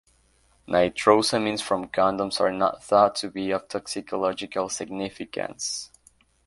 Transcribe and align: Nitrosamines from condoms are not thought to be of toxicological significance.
Nitrosamines 0.67 1.61
from 1.61 1.85
condoms 1.89 2.41
are 2.41 2.51
not 2.51 2.83
thought 2.83 3.13
to 3.17 3.29
be 3.29 3.51
of 3.51 3.67
toxicological 3.67 4.67
significance. 4.67 5.91